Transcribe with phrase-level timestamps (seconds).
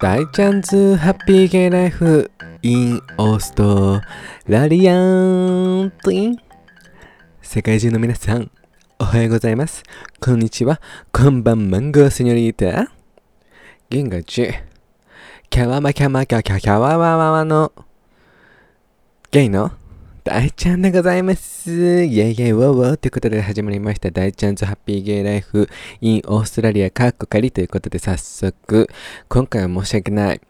[0.00, 2.30] 大チャンズハッピーゲイライフ
[2.62, 4.00] インオースト
[4.46, 6.36] ラリアントイン
[7.42, 8.50] 世界中の皆さん、
[8.98, 9.82] おはようございます。
[10.18, 10.80] こんにちは。
[11.12, 12.90] こんばんマンゴーセニョリータ。
[13.90, 14.50] 銀河中、
[15.50, 17.70] キャワマキャマキャキャキャワワワワの
[19.30, 19.70] ゲイの
[20.32, 21.72] 大ちゃんでございます。
[21.72, 25.68] イェイイェイウォーウォーということで始まりました大ちゃんズハッピーゲイライフ
[26.00, 28.88] in オーストラリアカッコ仮ということで早速
[29.28, 30.40] 今回は申し訳ない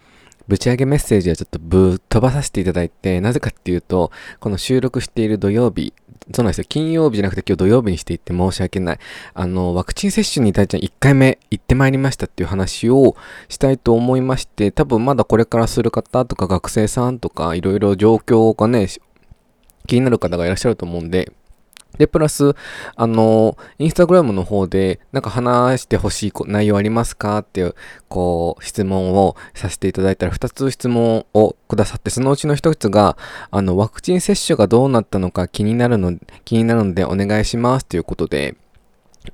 [0.48, 5.95] ぶち上げメッセージはちょっとぶっ飛ばさせていただいてなぜかっていうとこの収録している土曜日
[6.30, 6.65] そうなんですよ。
[6.68, 8.98] 金曜日じゃなくて今日土曜日にしていって申し訳ない。
[9.34, 13.16] あの、ワクチン接種に大ちゃん1回目行ってまいりましたっていう話を
[13.48, 18.87] したいと思いまして、多分まだこれからする方とか学生さんとかいろいろ状況がね、
[19.86, 21.32] 気になる方がいらっしゃると思うんで、
[21.98, 22.54] で、プラス、
[22.96, 27.74] あの、インスタグラムの方で、なんか話してほしい内容ありますかっていう、
[28.09, 33.16] こう、質問をさせていただいたら、2つ質問をくださって、そのうちの1つが、
[33.50, 38.56] あの、ワクチン接種がどうなったのか気になるの、気になるのでお願いしますということで、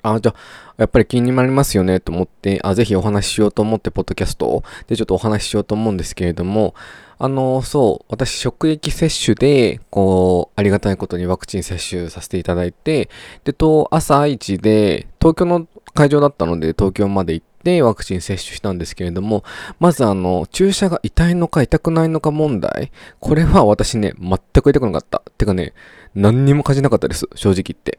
[0.03, 4.65] あ、じゃあ、やっぱり気になりますよねと思って、あ、ぜひお話ししようと思って、ポッドキャストを。
[4.89, 6.75] でちょっとお話ししようと思うんですけれども、
[7.19, 13.09] あの、そう、私、職域接種で、こう、ありがたいことにワクチン接種させていただいて、
[13.45, 19.45] で、と、朝一で、東京の会場だったので、東京まで行って、ワクチン接種したんですけれども、
[19.81, 25.23] まずあの、注射が痛いのか痛くないのか問題、これは私ね、全く痛くなかった。
[25.39, 25.73] てかね、
[26.15, 27.99] 何にも感じなかったです、正直言って。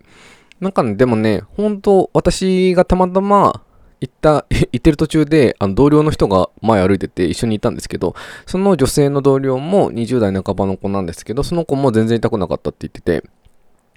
[0.60, 3.62] なんかね、でもね、本当私がたまたま
[4.00, 13.28] 行った、 行ってる途中で、あの同僚の人が前歩いてて一緒にいたんですけど、その女性の同僚も20代半ばの子なんですけど、その子も全然痛くなかったって言ってて、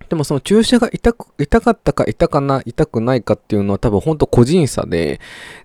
[0.08, 5.20] でもその注射が痛く、痛かったか痛かな、痛くないかっていうのは多分本当個人差で、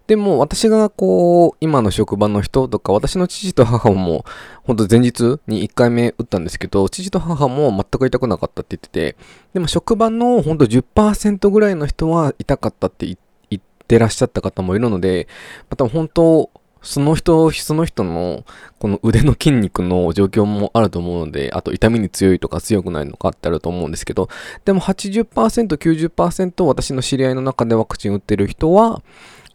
[0.05, 4.23] でも私がこう、今の職場の人とか、私の父と母も、
[4.63, 9.17] 本当前日に1回目打ったんですけど、父と母も全く痛くなかったって言ってて、
[9.53, 13.17] でも職場の本当10%ぐらいの人は痛かったって言言
[13.85, 15.27] ってらっしゃった方もいるので、
[15.69, 16.49] また本当、
[16.81, 18.43] その人、その人の、
[18.79, 24.29] この腕の筋肉の状況もあると思うので、あと痛みに強いとか強くないのかってあると思うんですけど、
[24.65, 29.01] でも80%、90%私の知り合いの中でワクチン打ってる人は、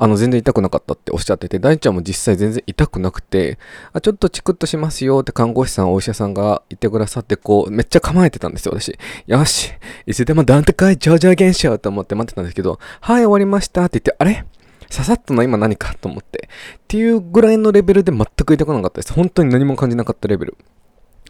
[0.03, 3.59] あの、全然痛くなかったっておっしゃってて、大ちゃんも実際全然痛くなくて、
[3.93, 8.99] あ、ちょっとチクッとしますよって看護師さん、お医者さんが言ってくださって、こう、めっちゃ構えてたんですよ、私。
[9.27, 9.73] よし、
[10.07, 14.47] いつでもなんとかい上場現象と思って待ってたんですけど、はい、終わりましたって言って、あれ？
[14.89, 16.49] ささっとな今何かと思って。
[16.79, 19.13] っていうぐらいのレベルで全く痛くなかったです。
[19.13, 20.57] 本当に何も感じなかったレベル。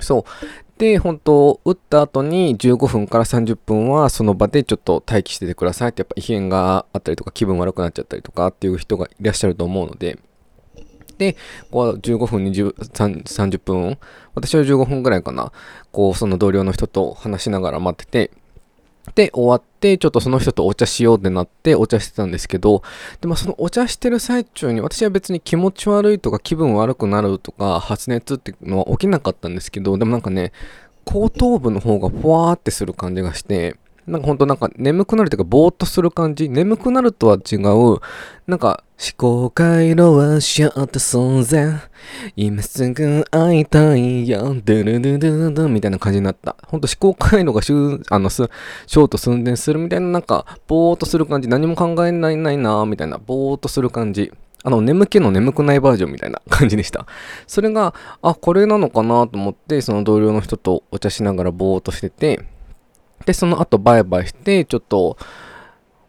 [0.03, 0.25] そう。
[0.78, 10.19] で、本当打った後に15分から30分はその場でちょっと待機しててくださいって、やっぱ異変があったりとか気分悪くなっちゃったりとかっていう人がいらっしゃると思うので、
[11.19, 11.37] で、
[11.71, 13.99] こう15分、20 30分、
[14.34, 15.53] 私は15分ぐらいかな、
[15.93, 18.31] こう、その同僚の人と話しながら待ってて、
[19.15, 22.83] で、終わって、ちょっとその人とお茶しようってなって、お茶してたんですけど、
[23.21, 30.53] でもそのお茶してる最中に、私は別に気持ち悪いとか気分悪くなるとか、発熱っていうのは起きなかったんですけど、でもなんかね、
[31.05, 36.49] 後頭部の方がふわーってする感じがして、なんかほんとなんか眠くなるというか、ぼーっとする感じ？
[36.49, 38.00] 眠くなるとは違う、
[38.47, 41.81] なんか、思考回路はショート寸前。
[42.37, 44.41] 今すぐ会いたいよ。
[44.62, 46.56] ドゥルドゥドゥドゥみたいな感じになった。
[46.66, 51.49] ほんと思考回路がシュあのショート寸前するみたいな、なんか、ぼーっとする感じ。
[51.49, 54.32] 何も考えないないなみたいな、ぼーっとする感じ。
[54.62, 57.06] あの、眠気の眠くないバージョンみたいな感じでした。
[57.47, 62.43] それが、あ、これなのかなと思って、その同僚の人とお茶しながらぼーっとしてて、
[63.26, 65.16] で、その後バイバイして、ちょっと、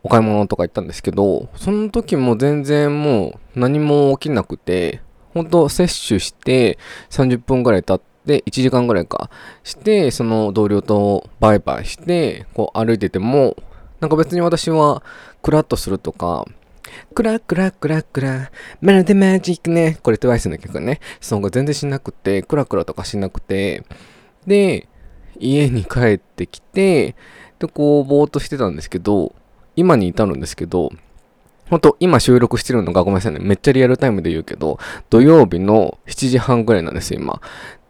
[0.03, 5.01] お買い物とか行ったんですけど、その時も全然もう何も起きなくて、
[5.33, 6.77] 本当接種して
[7.09, 9.29] 30分ぐらい経って、1時間ぐらいか、
[9.63, 13.55] して、その同僚とバイバイして、こう歩いてても、
[13.99, 15.03] なんか別に私は
[15.43, 16.45] クラッとするとか、
[17.13, 19.97] クラクラクラクラ、まるでマジックね。
[20.01, 20.99] これ TWICE の曲ね。
[21.19, 23.83] その後全然しなくて、クラクラとかしなくて、
[24.47, 24.87] で、
[25.39, 27.15] 家に帰ってきて、
[27.59, 29.35] で、こう、ぼーっとしてたんですけど、
[29.75, 30.91] 今に至るんですけど、
[31.69, 33.39] ほんと、今収録してるのがごめんなさいね。
[33.39, 34.77] めっちゃリアルタイムで言うけど、
[35.09, 37.39] 土曜日の7時半ぐらいなんです、今。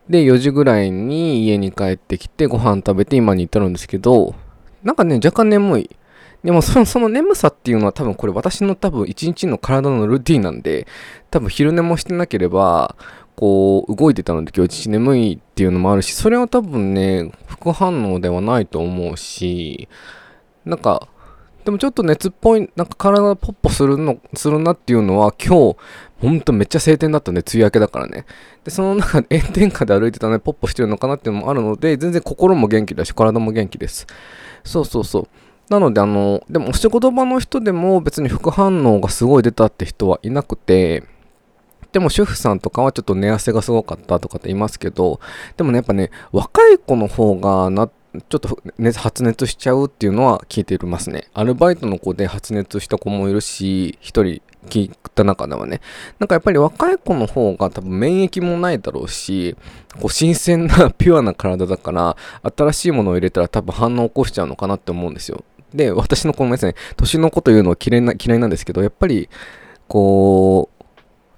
[0.08, 4.36] で、4時ぐらいに家に帰ってきて、ご飯食べて今に至るんですけど、
[4.84, 5.90] なんかね、若干眠い。
[6.44, 10.88] でもその、その眠さっていうのは多分これ私の多分一日の体のルーティンなんで、
[11.30, 12.96] 多分昼寝もしてなければ、
[13.36, 19.88] こう、動いてたので今日一日眠いっていうのもあるし、それは多分ね、副反応ではないと思うし、
[20.66, 21.08] なんか、
[21.66, 25.78] でもちょっと熱っぽい、なんか体がポッポするの、するなっていうのは今日、
[26.20, 28.26] ほんとめっちゃ晴天だったんで、梅雨明けだからね。
[28.64, 34.08] で、その中で 炎天下で歩いてたので、ポッポしてるのかなっていうのもあるので、全然心も元気だし、体も元気です。
[34.64, 35.28] そうそうそう。
[35.70, 41.04] なので、あの、でもお仕事場の人でも別に副反応がすごい出たって人はいなくて、
[41.92, 45.20] でも主婦さんとかはちょっと寝汗がすごかったとかって言いますけど、
[45.58, 51.28] でもね、やっぱね、若い子の方がな、ちょっと、ね、発熱しちゃうっていうのは聞いていますね。
[51.34, 55.82] アルバイトの子で発熱した子もいるし、一人聞いた中ではね。
[56.20, 59.56] なんかやっぱり若い子の方が多分免疫もないだろうし、
[60.00, 62.18] こう新鮮なピュアな体だから、
[62.56, 65.44] 新しいものを入れたら多分反応を起こしちゃうのかなって思うんですよ。
[65.74, 69.30] で、私のこのですね、年のこと言うのは嫌いな嫌いなんですけど、やっぱり、
[69.88, 70.81] こう、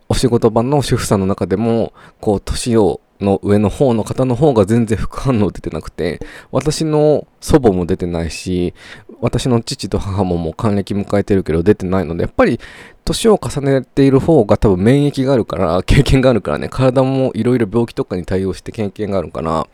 [0.09, 6.19] お仕事場の主婦さんの中でも、こう、年をの上の方の方の方が全然副反応出てなくて、
[6.51, 8.73] 私の祖母も出てないし、
[9.21, 12.59] 私の父と母ももう還暦迎えてるけど出てないので、やっぱり
[13.05, 19.67] 年を重ねている方が多分免疫があるから、経験があるからね、体もいろいろ病気とかに対応して経験があるから、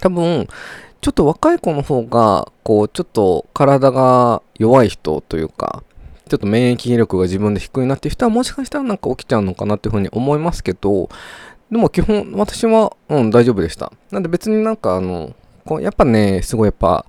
[0.00, 0.48] 多分、
[1.00, 5.82] ちょっと若い子の方が、こう、ちょっと体が弱い人というか、
[6.28, 11.08] ちょっと免疫力が自分で低いなっていう人はもしかしたらなんか起きちゃうのかなっていうふうに思いますけど、
[11.70, 13.92] でも基本私は、うん、大丈夫でした。
[14.10, 15.34] なんで別になんかあの、
[15.64, 17.06] こうやっぱね、すごいやっぱ、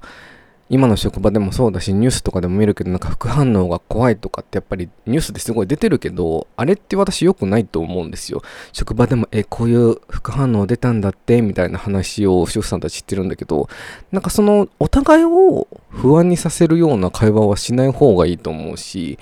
[0.67, 8.41] 今の職場でもそうだし、ニュースとかでも見るけど、なんか副反応が怖いとかってやっぱりニュースですごい出てるけど、あれって私良くないと思うんですよ。
[8.73, 13.69] 職場でも、え、こういう副反応出たんだって、みたいな話を主婦さんたち知ってるんだけど、
[14.11, 19.19] なんかその、お互いを不安にさせるような会話はしない方がいいと思うし、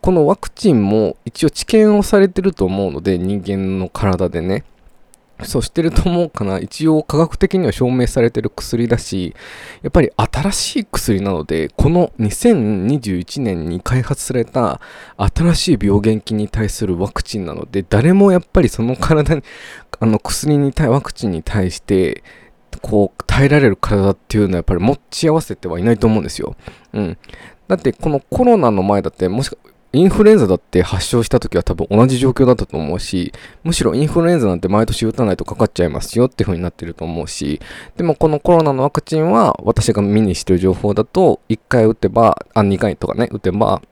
[0.00, 4.64] このワクチンも一応治験をされてると思うので、人間の体でね。
[5.42, 6.60] そうしてると思うかな。
[6.60, 9.34] 一応科学的には証明されてる薬だし、
[9.82, 14.80] やっぱり新しい薬なので、この2021年に開発された
[15.16, 19.42] 新しい病原菌に対するワクチンなので、誰もやっぱりその体に、
[20.00, 22.22] あの薬に対、ワクチンに対して、
[22.80, 26.56] こう、耐えられる体っていうのはやっぱり持ち合わせてはいないと思うんですよ。
[26.92, 27.18] うん。
[27.66, 29.56] だってこのコロナの前だってもしか
[29.94, 33.32] インフルエンザだって発症した時は多分同じ状況だったと思うし、
[33.62, 37.60] むしろインフルエンザなんて毎年打たないとかかっちゃいますよっていう風になってると思うし、
[37.96, 43.82] でもこのコロナのワクチンは私が見にしてる情報だと、1回打てば、あ、2回とかね、打てば、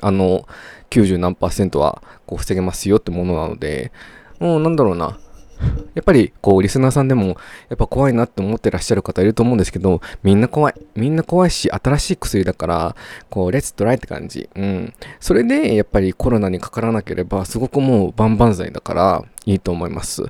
[0.00, 0.46] あの、
[0.90, 3.92] 90何パーセントはこう防げますよってものなので、
[4.40, 5.18] もうなんだろうな、
[5.94, 7.28] やっぱり、こう、リスナーさんでも、
[7.68, 10.74] やっぱ怖いなって思ってらっしゃる方いると思うんですけど、みんな怖い。
[10.94, 12.96] みんな怖いし、新しい薬だから、
[13.30, 14.48] こう、レッツトライって感じ。
[14.54, 14.92] うん。
[15.20, 20.24] それで、やっぱりコロナにかからなければ、すごくもう万々歳だから、いいと思います。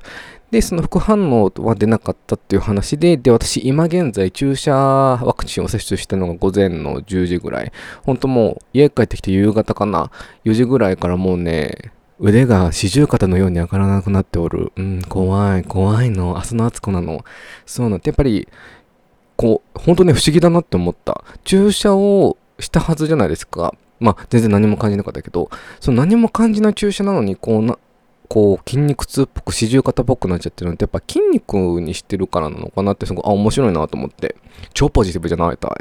[0.53, 7.71] で、その副反応は出なかったっていう話で、で、私、今現在、注射ワクチンを接種したのが午前の10時ぐらい。
[8.03, 10.11] ほんともう、家帰ってきて夕方かな。
[10.45, 14.71] 4時ぐらいからもうね、腕が四十肩のように上がらなくなっておる。
[14.75, 16.35] うん、怖い、怖いの。
[16.35, 17.25] 明日の暑子なの。
[17.65, 18.47] そうなって、やっぱり、
[19.35, 21.23] こう、本当ね、不思議だなって思った。
[21.43, 23.73] 注射をしたはずじゃないですか。
[23.99, 25.49] まあ、全然何も感じなかったけど、
[25.79, 27.77] その何も感じない注射なのに、こうな、
[28.29, 34.35] こう筋肉痛っぽく四十肩っぽくなっちゃってるのってやっぱ筋肉にしてるからなのかなってすごいあ面白いなと思って
[34.73, 35.71] 超ポジティブじゃないたい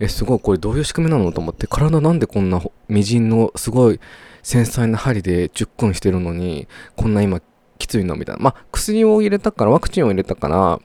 [0.00, 4.00] えすごいこれどういう仕組みなのと思って体なんでこんなみじんのすごい
[4.44, 7.40] 繊細な針で10分してるのに、こんな今
[7.78, 8.42] きついのみたいな。
[8.42, 10.80] まあ、薬を入れたから、ワクチンを入れたから、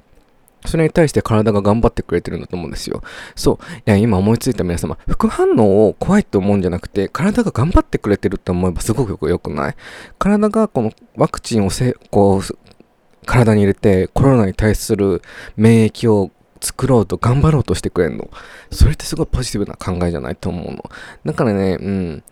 [0.65, 3.01] それに対して体が頑張ってくれてるんだと思うんですよ。
[3.35, 3.65] そう。
[3.77, 9.75] いや、今思いついた皆様、副反応を怖いと思うんじゃなくて、体が頑張ってくれてるって思えばすごく良くない
[10.17, 12.57] 体がこのワクチンをせ、こう、
[13.25, 15.21] 体に入れてコロナに対する
[15.55, 18.29] 免疫を作ろうと頑張ろうとしてくれるの。
[18.71, 20.83] それってすごいポジティブな考えじゃないと思うの。
[21.25, 22.23] だからね、うん。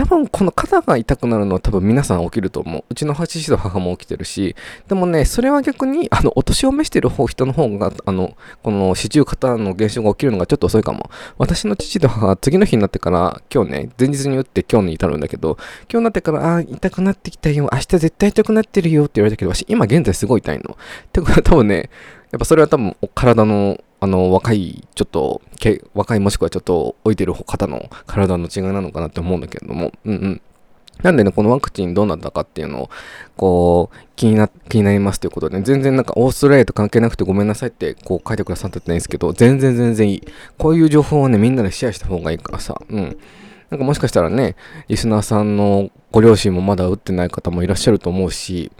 [0.00, 2.84] 多分この肩が痛くなるのは多分皆さん起きると思う。
[2.88, 4.56] うちの80度母も起きてるし、
[4.88, 11.10] でもね、それは逆に、あの、お年を召してる方、人の方が、あの、この四十肩の現象が起きるのがちょっと遅いかも。
[11.36, 20.78] 私の父と母は次の日になってから、今日ね、前日に打って今日に至るんだけど、今日になってから、あ、痛くなってきたよ、明日絶対痛くなってるよって言われたけど、私今現在すごい痛いの。
[20.78, 21.90] ってことは多分ね、
[22.30, 25.42] やっぱそれは多分体のあの、若い、ちょっと、
[25.92, 30.42] 若いもしくはちょっと置いてる方の体の違いなのかなって思うんだけれども、うんうん。
[31.02, 32.90] なんでね、このワクチンどうなったかっていうのを、
[33.36, 40.22] こう、気にな、気になりますということで、全然なんかオーストラリアと関係なくてごめんなさいって、こう書いてくださってないんですけど、全然全然いい。
[40.56, 43.18] こういう情報をね、みんなでシェアした方がいいからさ、うん。
[43.68, 44.56] なんかもしかしたらね、
[44.88, 48.72] リスナーさんのご両親もまだ打ってない方もいらっしゃると思うし、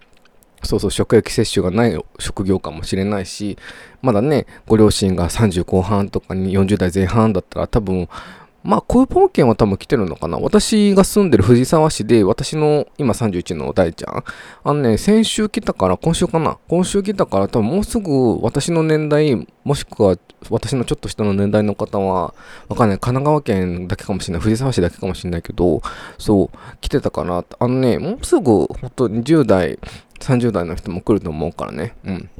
[0.62, 3.56] そうそう、職域接種がない職業かもしれないし、
[4.02, 8.08] まだね、ご両親が30後半とかに40代前半だったら多分、
[8.62, 10.38] まあ、クーポン券は多分来てるのかな。
[10.38, 14.24] 私が住んでる藤沢市で、私の今31の大ちゃん。
[14.64, 16.58] あのね、先週来たから、今週かな。
[16.68, 20.16] 今週来たから、多分もうすぐ私の年代、もしくは
[20.50, 22.34] 私のちょっと下の年代の方は、
[22.68, 22.98] わかんない。
[22.98, 24.42] 神奈川県だけかもしれない。
[24.42, 25.80] 藤沢市だけかもしれないけど、
[26.18, 27.44] そう、来てたかな。
[27.58, 29.78] あのね、もうすぐ、ほんと20代、
[30.20, 31.94] 30代の人も来ると思うからね。
[32.04, 32.30] うん。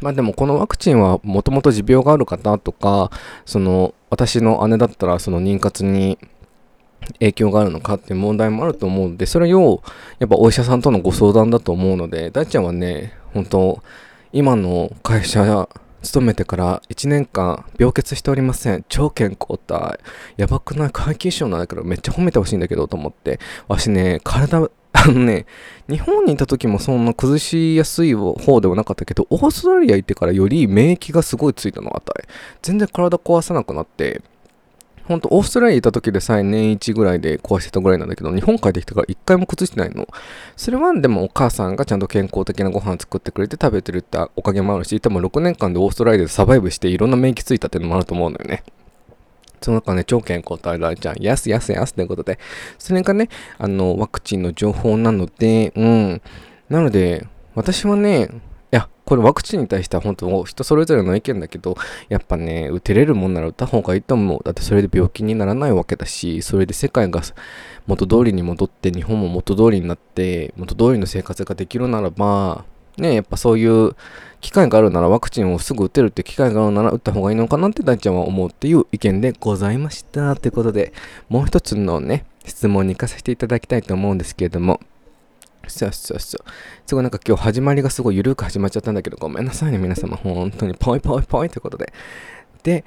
[0.00, 3.10] まあでもこのワクチンはもともと持病がある方とか、
[3.46, 6.18] その私の姉だったらその妊活に
[7.14, 9.82] 影響があるのかっていう問題もあると思うんで、それを
[10.18, 13.82] やっぱお医者さんとのご相談だと思うので、大ちゃんはね、本当
[14.30, 15.66] 今の会社
[16.02, 18.84] 勤めてから1年間病欠しておりません。
[18.88, 20.00] 超健康体。
[20.36, 20.90] やばくない？
[20.92, 23.38] 皆勤賞なんだけどめっちゃ褒めてほしいんだけどと思って。
[23.68, 24.58] わしね、体
[24.94, 25.46] あのね、
[25.88, 32.24] 日本にいた時もそんな崩しやすい方ではなかったけど、オーストラリア行ってからより免疫がすごいついたのあたい。
[32.60, 34.20] 全然体壊さなくなって、
[35.04, 40.06] ほんとオーストラリア行った時でさえ年1ぐらいで壊してたぐらいなんだけど、日本帰ってきてから1回も崩してないの。
[40.56, 48.62] それはでもお母さんがちゃんと健康的なご飯作ってくれて食べてるっておかげもあるし、多分6年間でオーストラリアでサバイブしていろんな免疫ついたっていうのもあると思うのよね。
[49.60, 52.38] その中ね、超健康体らちゃん、やすやすやすということで、
[52.78, 53.28] それがね、
[53.58, 56.22] あの、ワクチンの情報なので、うん。
[56.68, 58.28] なので、私はね、
[58.72, 61.76] や、これワクチンに対しては本当人それぞれの意見だけど、
[62.08, 64.40] やっぱね、打てれるもんなら打った方がいいと思う。
[64.42, 67.20] だってそれで病気にならないわけだし、それで世界が
[67.86, 72.64] 元通りに戻って、日本も元通りになって、元通りの生活ができるならば、
[72.96, 73.94] ね、やっぱそういう
[74.40, 80.36] 機会があるならワクチンをすぐ打てるって機会があるなら打った方がいいのかなって大ちゃんは思うっていう意見でございました。
[80.36, 80.92] ということで、
[81.28, 84.80] もう一つのね、質問に行かせていただきたいと思うんですけれども、
[85.68, 86.44] そうそうそう。
[86.86, 90.16] すごいなんか今日始まりがすごい緩く始まっちゃったんだけど、ごめんなさいね、皆様。
[90.16, 91.92] 本当にポイポイポイということで。
[92.62, 92.84] で、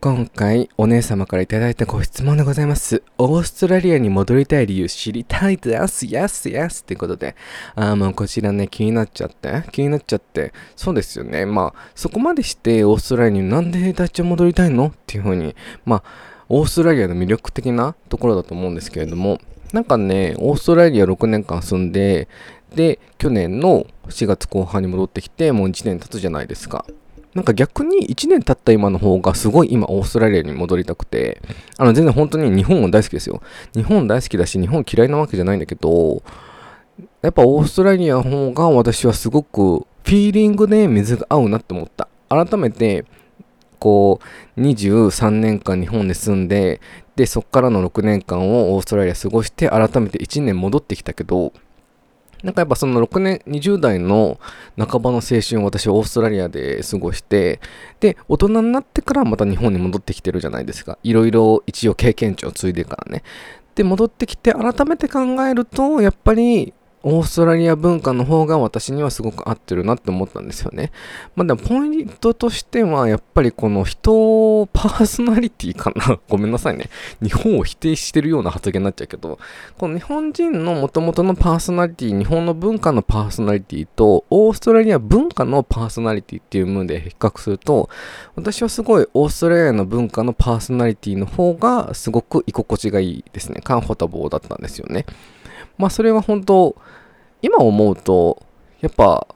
[0.00, 3.02] 今回お姉様から頂いたご質問でございます。
[3.18, 6.06] オーストラリアに戻りたい理由知りたいです。
[6.06, 7.34] Yes, yes ってことで。
[7.74, 9.64] あもうこちらね、気になっちゃって。
[9.72, 10.52] 気になっちゃって。
[10.76, 11.46] そうですよね。
[11.46, 14.86] まあ、そこまでしてオーストラリアになんで立ち戻りたいの？
[14.86, 16.02] っていうふうに、まあ、
[16.48, 19.40] オーストラリアの魅力的なところだと思うんですけれども、
[19.72, 22.28] なんかね、オーストラリア6年間住んで、
[22.74, 26.84] で、去年の4月後半に戻ってきて、もう1年経つじゃないですか。
[27.34, 31.40] なんか逆に1年経った今の方がすごい今オーストラリアに戻りたくて、
[31.76, 33.42] あの全然本当に日本も大好きですよ。
[33.74, 36.22] 日本大好きだし、日本嫌いなわけじゃないんだけど、
[37.22, 42.08] やっぱオーストラリアの方が私はすごくフィーリングで水が合うなって思った。
[42.28, 43.04] 改めて、
[43.78, 44.20] こ
[44.56, 46.80] う、23年間日本で住んで、
[47.18, 51.52] で、そっからの6年間をオーストラリア過ごして、改めて1年戻ってきたけど、
[52.44, 54.38] なんかやっぱその6年、20代の
[54.78, 57.58] 半ばの青春を私はオーストラリアで過ごして、
[57.98, 60.96] で、大人になってからまた日本に戻ってきてるじゃないですか。
[61.02, 63.24] いろいろ一応経験値を継いでからね。
[63.74, 66.72] で、戻ってきて改めて考えると、やっぱり
[67.02, 70.90] オーストラリア文化の方が私にはすごく合ってるなって思ったんですよね。
[71.36, 76.90] まあでもポイントとしてはやっぱりこの人、パーソナリティかな ごめんなさいね。
[77.22, 79.38] 日本を否定してるような発言になっちゃうけど、
[79.76, 87.88] この日本人の元々のパーソナリティ、日本の文化のパーソナリティとオーストラリア文化のパーソナリティっていう部分で比較すると、
[88.34, 93.60] 私はすごいオーストラリアの文化のパーソナリティの方がすごく居心地がいいですね。
[93.62, 95.06] カンフォタボーだったんですよね。
[95.78, 96.76] まあそれは本当、
[97.40, 98.42] 今思うと、
[98.80, 99.26] やっぱ、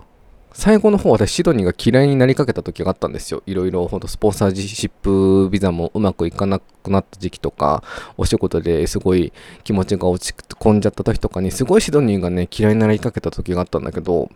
[0.54, 3.42] 最後の方私シドニーが嫌いになりかけた時があったんですよ。
[3.46, 7.82] いろいろほんとスポンサーシップビザもうまくいかなくなった時期とか、
[8.18, 9.32] お仕事ですごい
[9.64, 14.30] 気持ちが落ち込んじゃった時とかにすごいシドニーがね嫌いになりかけた時があったんだけど、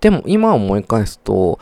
[0.00, 1.58] でも今思い返すと、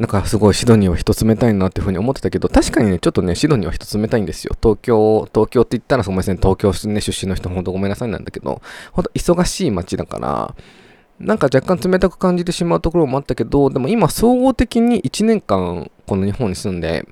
[0.00, 4.56] なんかすごいシドニーは人冷たいなっていうふうに思ってたけど、確かにね、ちょっとね、シドニーは人冷たいんですよ。
[4.58, 10.54] 東京、東京って言ったらごめんなさい、東京、ね、出身の人ほんとごめんなさいなんだけど、ほんと忙しい街だから、
[11.18, 17.06] なんか若干冷たく感じてしまうところもあったけど、でも今総合的に1年間この日本に住んで、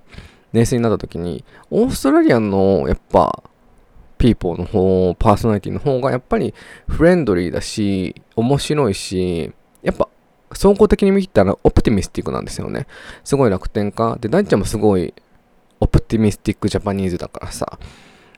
[0.54, 3.42] 冷静になった時に、オーストラリアのやっぱ、
[4.16, 6.54] ピーポーの方、パーソナリティの方がやっぱり
[6.88, 9.52] フレンドリーだし、面白いし、
[9.82, 10.08] やっぱ
[10.52, 12.86] 総合的に見たらオプティミスティックなんですよね。
[13.24, 14.16] すごい楽天家。
[14.20, 15.14] で、大ちゃんもすごい
[15.80, 17.78] オプティミスティックジャパニーズだからさ。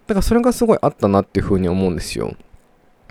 [0.06, 2.34] だからそれがすごいあったなっていうふうに思うんですよ。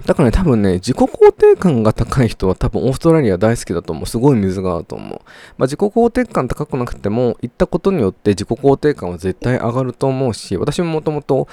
[0.06, 4.06] だからね、多分ね、自己肯定感が高い人は多分オーストラリア大好きだと思う。
[4.06, 5.10] すごい水があると思う。
[5.58, 11.48] まあ、自己肯定感高くなくても、行ったことによって自己肯定感は絶対上がると思うし、私ももともと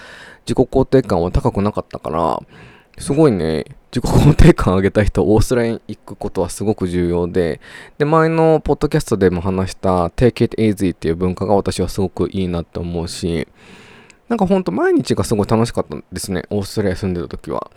[0.47, 2.41] 自己肯定感は高くなかったから、
[2.99, 7.61] すごいね、自己肯定感上げた人、オーストラリアに行くことはすごく重要で、
[7.99, 13.47] で、前のポッドキャストでも話した Take It Easy っていう文化が私はすごくいいなって思うし、
[14.29, 16.45] なんかほんと毎日がすごい楽しかったんですね。
[16.50, 17.71] オーストラリア住んでた時は。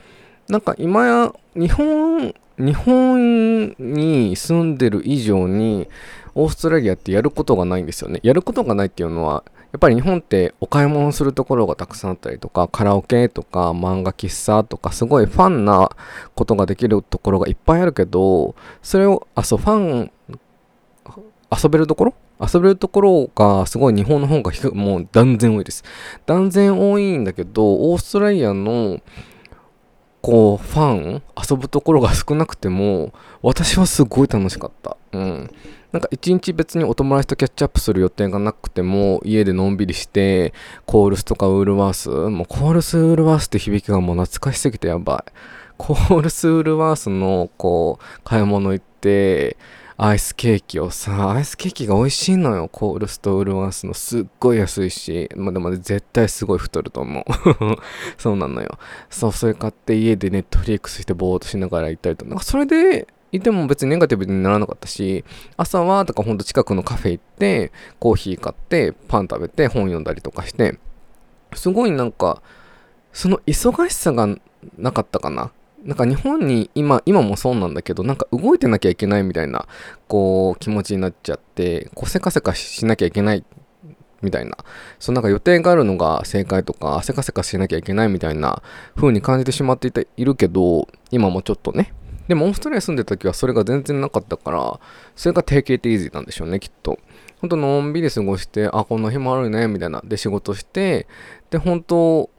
[0.48, 5.88] なんか今や日本、日本に住んでる以上に
[6.34, 8.20] オーストラリアってやることがないんですよね。
[8.24, 15.90] やることがないっていうのはやっぱり日本ってお買い物するところがたくさんあったりとか、カラオケとか漫画喫茶とか、すごいファンな
[16.34, 20.12] ことができるところがいっぱいあるけど、それを、あ、そう、ファン、
[21.52, 22.14] 遊べるところ？
[22.42, 25.84] 遊べるところがすごい日本の方がもう断然多いです。
[26.26, 29.00] 断然多いんだけど、オーストラリアの
[30.22, 34.98] こう、ファン、遊ぶところが少なくても、私はすごい楽しかった。
[35.14, 35.52] うん。
[35.92, 40.54] なんか一日別にお友達とキャッチアップする予定がなくても、家でのんびりして、
[40.86, 45.32] コールスとかウールワース、もうコールスウールワースって響きがもう懐かしすぎてやばい。
[45.78, 49.58] コールスウールワースの、こう、買い物行って、
[50.02, 52.70] アイスケーキをさ、アイスケーキが美味しいのよ。
[52.72, 57.24] コールスとウールワースのすっごい安いし、まあ、でも絶対すごい太ると思う。
[58.18, 58.78] そうなのよ。
[59.10, 65.24] そう、それ買って家でネットフリックスしてぼーっとしながら行ったりとか、なんかそれでいても別にネガティブにならなかったし、
[65.58, 70.80] 朝は、とかほんと近くのカフェ行って、コーヒー買って、パン食べて、本読んだりとかして、
[71.54, 72.42] すごいなんか、
[73.14, 74.28] その忙しさが
[74.78, 75.52] なかったかな。
[75.84, 79.68] なんか日本に今、今もそうなんだけど、なんか動いてなきゃいけないみたいな、
[80.08, 83.46] こう、気持ちになっちゃって、こう、せかせかしなきゃいけない
[84.22, 84.58] みたいな、
[85.00, 88.62] そうなんか予定があるのが正解とか、せかせかしなきゃいけないみたいな
[88.96, 91.94] 風に感じてしまっていているけど、今もちょっとね、
[92.30, 94.80] でもオーストラリア住んでた時はそれが全然なかったから、
[95.16, 97.00] それが定型ってイージーなんでしょうね、きっと。
[97.42, 100.00] ほんとのんびり過ごして、あ、こんな日もあるね、みたいな。
[100.06, 101.08] で、仕事して、
[101.50, 102.30] で、本当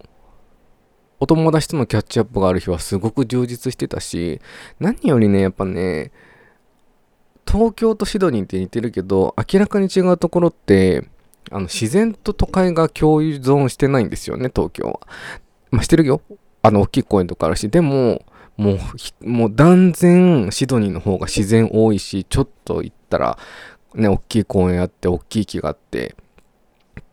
[1.18, 4.40] お友達とのキャッチアップがある日はすごく充実してたし、
[4.78, 6.12] 何よりね、やっぱね、
[7.44, 11.04] 東京とシドニーって似てるけど、明らかに違うところって、
[11.50, 15.00] あの、自然と都会が共存してないんですよね、東京は。
[15.72, 16.22] まあ、してるよ。
[16.62, 18.22] あの、大きい公園とかあるし、でも、
[18.60, 18.74] も
[19.22, 23.38] う、もう断然シドニーの方が自然多いし、ちょっと行ったら、
[23.94, 26.14] ね、大きい公園あって、大きい木があって、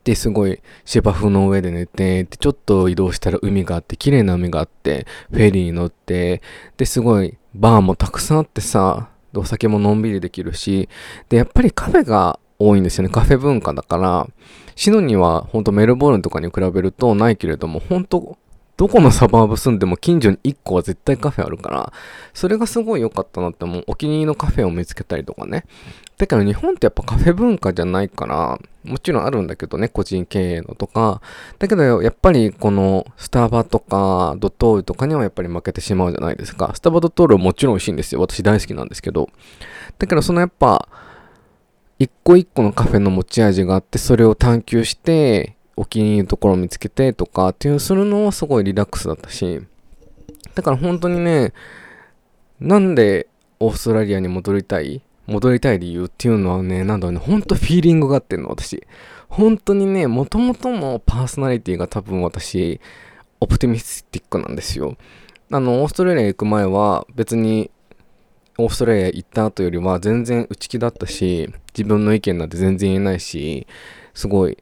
[0.04, 6.41] で、すごい芝生の上で寝て、で、ちょっと移動したら海があって、綺麗な海があって、フェリーに乗って、
[6.76, 10.89] で、すごいバーもたくさんあってさ、お酒ものんびりできるし、
[11.30, 13.10] で、やっぱりカフェが多いんですよね。
[13.10, 14.28] カフェ文化だから、
[14.76, 18.38] シドニーはほんとメルボルンとかに比べるとないけれども、本当
[18.78, 21.92] どこのサバーブ住んでも近所に1個は絶対カフェあるから、
[22.36, 23.84] それがすごい良かったなって思う。
[23.88, 25.66] お気に入りのカフェを見つけたりとかね。
[26.18, 31.22] だけど日本ってやっぱカフェ文化じゃないから、もちろんあるんだけどね、個人経営のとか。
[31.58, 36.72] だけどやっぱりこのスタバとかドトールとかにはやっぱり負けてしまうじゃないですか。
[36.76, 38.22] スタバドトールはもちろん美味しいんですよ。
[38.22, 39.28] 私大好きなんですけど。
[39.98, 40.88] だけどそのやっぱ、
[42.00, 49.62] 一個一個のカフェの持ち味があって、それを探求して、お気に入りのところを見つけてとかっていうするのはすごいリラックスだったし、
[50.56, 51.54] だから本当にね、
[52.60, 53.28] なんで
[53.60, 58.82] オーストラリアに戻りたい戻りたい理由っていうのはね、なんだろうね、ほんとフィーリングがあってんの、私。
[59.28, 62.80] 本当にね、もともとのパーソナリティが多分私、
[63.42, 64.96] オプティミスティックなんですよ。
[65.52, 67.70] あの、オーストラリア行く前は別に
[68.58, 73.68] オーストラリア行った後よりは全然内気だったし、自分の意見なんて全然言えないし、
[74.13, 74.58] すごい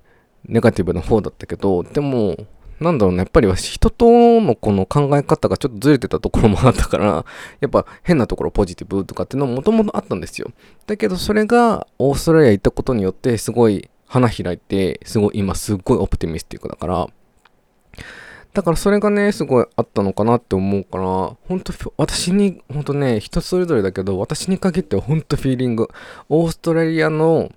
[0.48, 2.38] ネガティブな方だったけど、でも、
[2.80, 7.26] なんだろうね、やっぱり人とのこの考え方がちょっとずれてたところもあったから、
[7.62, 10.52] やっぱ変なところポジティブとかっていうのももともとあったんですよ。
[10.86, 17.08] だけどそれがオーストラリア行ったことによってすごい花開いて、すごい今すっごいオプティミスティックだから、
[18.54, 25.90] だからそれがね、すごいあったのかなって思うから、本当私に、本当ね、人それぞれだけど、私に限っては本当フィーリング。
[26.30, 27.52] オーストラリアの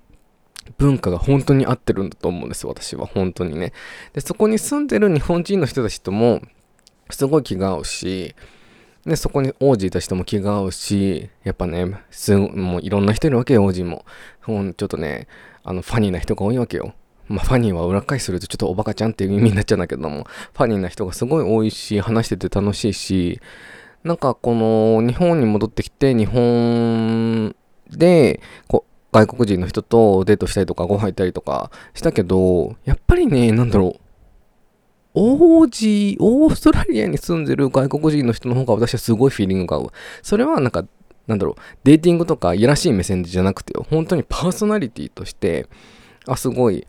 [0.77, 3.07] 文化が本当に合ってるんだと思うんです私は。
[3.07, 3.73] 本当にね。
[4.13, 6.43] でそこに住んでる日本人の人たちとも
[7.11, 8.35] すごい気が合うし
[9.07, 14.05] でそこに王子いた人も気が合うしやっぱねすもういろんな人いるわけよ王子も。
[14.47, 15.29] ちょっとね
[15.63, 16.95] あのファニーな人が多いわけよ。
[17.29, 23.41] まあ、ファニーは裏返するとちょっとおバカちゃんっていう意味になっちゃうんだけども、ファニーな人がすごい多いし、話してて楽しいし、
[24.03, 27.55] なんかこの日本に戻ってきて、日本
[27.91, 28.87] で、こ
[29.19, 34.01] 外国人の人とデートしたりとかご飯行ったりとかしたけど、やっぱりね、なんだろう。
[35.15, 39.93] 王子、オーストラリアに住んでる外国人の人の方が私はすごいフィーリングが合う。
[40.23, 40.85] それはなんか、
[41.27, 43.85] なんだろう、デーティングとかいやらしい目線じゃなくてよ。
[43.91, 45.67] 本当にパーソナリティとして、
[46.27, 46.87] あ、すごい、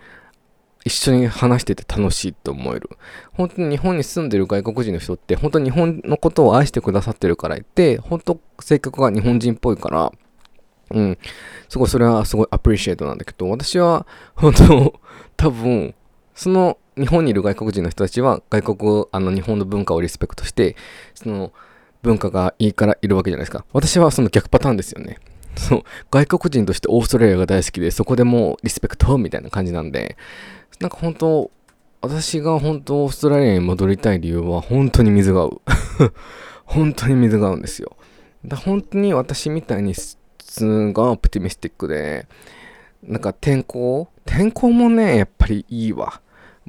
[0.85, 2.89] 一緒に話してて楽しいと思える。
[3.33, 10.11] 本当に日本に住んでる外国人の人って、本当に日本のことを愛してくださってるから言って、本当性格が日本人っぽいから、
[10.91, 11.17] うん。
[11.67, 14.99] すごい、それはすごいアプリシエイトなんだけど、私は、本当
[15.38, 15.95] 多分、
[16.36, 20.75] その日本にいる外国人の人たちは外国、あの日本の文化をリスペクトして、
[21.15, 21.52] その
[22.02, 23.65] 文化がいいからいるわけじゃないですか。
[23.73, 25.17] 私はその逆パターンですよね。
[25.56, 30.17] そう、外国人としてオーストラリアが大好きで、そこでもうリスペクトみたいな感じなんで、
[30.80, 31.52] なんか本当、
[32.02, 35.62] 私が本当オーストラリアに戻りたい理由は本当に水が合う。
[36.65, 37.97] 本当に水が合うんですよ。
[38.45, 39.93] だ本当に私みたいに
[40.49, 42.27] すがオプティミスティックで、
[43.03, 44.09] なんか天候？
[44.25, 46.21] 天候もね、やっぱりいいわ。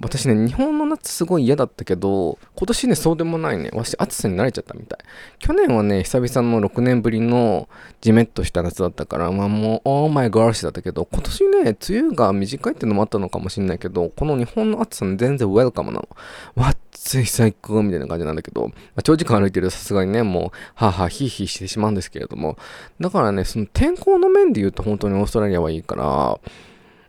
[0.03, 3.71] 私ね、日本の夏すごい嫌だったけど、今年ね、そうでもないね。
[3.75, 4.99] 私、暑さに慣れちゃったみたい。
[5.39, 7.69] 去年はね、久々の6年ぶりの
[8.01, 16.09] ジメッとした夏だったから、まあもう、オーマイガーシだったけど、今年ね、梅雨が短いってのもあったのかもしんないけど、この日本の暑さね、全然ウェルカムなの。
[16.55, 20.43] わっつい最高みたいな感じなんだけど、まあ、長時間歩いてるとさすがにね、もう、
[20.77, 22.57] はぁはぁひいひいしてしまうんですけれども、
[23.01, 26.41] だからね、その天候の面で言うと本当にオーストラリアはいいから、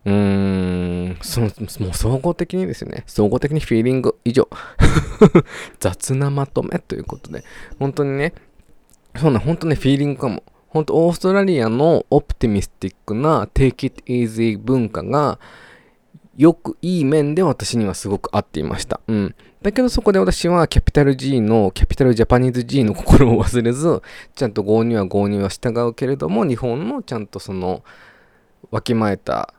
[0.06, 1.48] うーん、その、
[1.80, 4.50] もう総合的にですね、総合的にフィーリング以上。
[5.80, 7.44] 雑なまとめということで、
[7.78, 8.34] 本当にね、
[9.16, 10.44] そうね、本当ね、フィーリングかも。
[10.70, 15.38] 本当オーストラリアのオプティミスティックな Take It Easy 文化が、
[16.38, 19.02] よくいい面で私にはすごく合っていました。
[19.08, 19.36] うん。
[19.62, 24.02] だけどそこで私はキャピタル G の、キャピタルジャパニーズ G の心を忘れず、
[24.34, 27.84] ちゃんと合入は合入は従うけれども、日本のちゃんとその、
[28.72, 29.54] わきまえた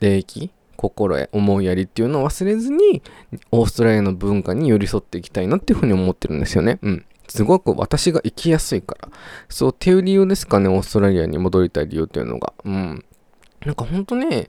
[0.00, 3.02] 礼儀心得思いやりっていうのを忘れずに
[3.50, 6.78] オーストラリアの文化に寄り添っていきたいなっていうふうに思ってるんですよね。
[6.82, 7.04] うん。
[7.28, 9.08] すごく私が生きやすいから。
[9.48, 12.52] そうっていう理由ですかねオーストラリアに戻りたい理由っていうのが。
[12.64, 13.04] うん。
[13.66, 14.48] なんかほんとね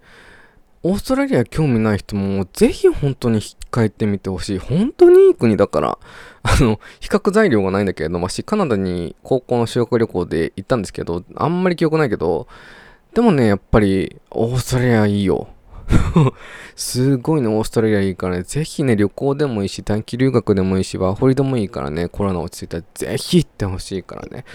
[0.81, 4.57] オーストラリア興味ない人もぜひ本当に帰っかえてみてほしい。
[4.59, 5.99] 本当にいい国だから。
[6.41, 12.47] あの、比較材料がないんだけれども、私カナダに高校の修学旅行で行ったんですけど、あんまり記憶ないけど、
[13.13, 15.47] でもね、やっぱり、オーストラリアいいよ。
[16.75, 24.45] すごいね、オーストラリアいいからね、ぜひね、旅行でもいいし、短期留学でもいいし、ワーホリでもいいからね、コロナ落ち着いたらぜひ行ってほしいからね。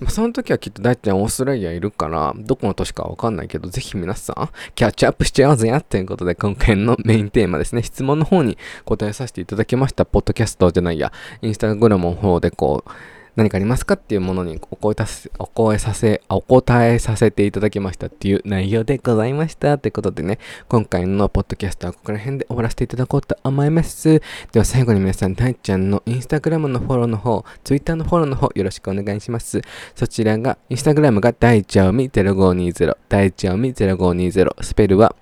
[0.00, 10.04] まあ、その時はきっと大体オーストラリアいるから、どこの都市かわかんないけど、ぜひ皆さん、キャッチアップしちゃおうぜやということで、今回のメインテーマですね、質問の方に答えさせていただきました。
[10.04, 12.90] ポッドキャストじゃないや、インスタグラムの方でこう、
[13.36, 19.76] 何かありますかっていうものにお声させ、お声させ、お答えさせていただきましたっていう内容でございました。
[19.78, 24.22] ということでね、今回のポッドキャストはここら辺で終わらせていただこうと思います。
[24.52, 29.60] では最後に皆さん、大ちゃんのインスタグラムのフォローの方、ツイッターのフォローの方、よろしくお願いします。
[29.96, 35.16] そちらが、インスタグラムが大ちゃおみ0520、大ちゃおみ0520、スペルは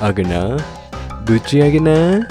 [0.01, 0.57] あげな、
[1.25, 2.27] ぶち上げな、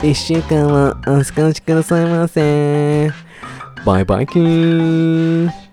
[0.00, 3.10] 1週間はお過ごしくださいませ。
[3.84, 5.63] バイバイキーン。